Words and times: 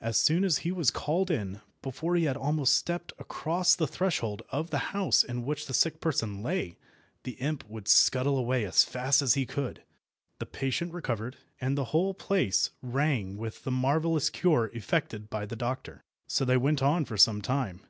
As 0.00 0.16
soon 0.18 0.42
as 0.42 0.56
he 0.64 0.72
was 0.72 0.90
called 0.90 1.30
in, 1.30 1.60
before 1.82 2.16
he 2.16 2.24
had 2.24 2.34
almost 2.38 2.74
stepped 2.76 3.12
across 3.18 3.74
the 3.74 3.86
threshold 3.86 4.40
of 4.48 4.70
the 4.70 4.78
house 4.96 5.22
in 5.22 5.44
which 5.44 5.66
the 5.66 5.74
sick 5.74 6.00
person 6.00 6.42
lay, 6.42 6.78
the 7.24 7.32
imp 7.32 7.62
would 7.68 7.86
scuttle 7.86 8.38
away 8.38 8.64
as 8.64 8.84
fast 8.84 9.20
as 9.20 9.34
he 9.34 9.44
could, 9.44 9.82
the 10.38 10.46
patient 10.46 10.94
recovered, 10.94 11.36
and 11.60 11.76
the 11.76 11.84
whole 11.92 12.14
place 12.14 12.70
rang 12.80 13.36
with 13.36 13.64
the 13.64 13.70
marvellous 13.70 14.30
cure 14.30 14.70
effected 14.72 15.28
by 15.28 15.44
the 15.44 15.54
doctor. 15.56 16.02
So 16.26 16.46
they 16.46 16.56
went 16.56 16.82
on 16.82 17.04
for 17.04 17.18
some 17.18 17.42
time. 17.42 17.82